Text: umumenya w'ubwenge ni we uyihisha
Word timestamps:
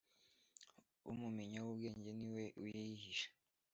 umumenya 1.11 1.57
w'ubwenge 1.65 2.09
ni 2.19 2.27
we 2.33 2.43
uyihisha 2.61 3.29